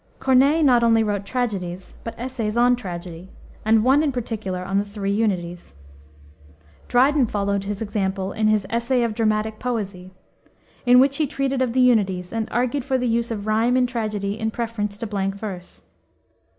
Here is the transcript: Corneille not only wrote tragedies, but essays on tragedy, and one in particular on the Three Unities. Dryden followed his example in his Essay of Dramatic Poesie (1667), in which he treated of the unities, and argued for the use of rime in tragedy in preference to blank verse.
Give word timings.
Corneille 0.19 0.63
not 0.63 0.83
only 0.83 1.03
wrote 1.03 1.27
tragedies, 1.27 1.93
but 2.03 2.17
essays 2.17 2.57
on 2.57 2.75
tragedy, 2.75 3.29
and 3.63 3.83
one 3.83 4.01
in 4.01 4.11
particular 4.11 4.65
on 4.65 4.79
the 4.79 4.83
Three 4.83 5.11
Unities. 5.11 5.75
Dryden 6.87 7.27
followed 7.27 7.65
his 7.65 7.83
example 7.83 8.31
in 8.31 8.47
his 8.47 8.65
Essay 8.71 9.03
of 9.03 9.13
Dramatic 9.13 9.59
Poesie 9.59 10.09
(1667), 10.85 10.95
in 10.95 10.99
which 10.99 11.17
he 11.17 11.27
treated 11.27 11.61
of 11.61 11.73
the 11.73 11.81
unities, 11.81 12.33
and 12.33 12.49
argued 12.49 12.83
for 12.83 12.97
the 12.97 13.07
use 13.07 13.29
of 13.29 13.45
rime 13.45 13.77
in 13.77 13.85
tragedy 13.85 14.39
in 14.39 14.49
preference 14.49 14.97
to 14.97 15.05
blank 15.05 15.35
verse. 15.35 15.83